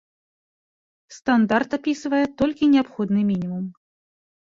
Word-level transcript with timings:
Стандарт 1.15 1.75
апісвае 1.77 2.21
толькі 2.43 2.71
неабходны 2.73 3.21
мінімум. 3.29 3.69